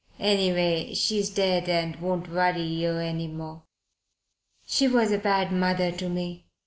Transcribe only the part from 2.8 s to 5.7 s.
any more." "She was a bad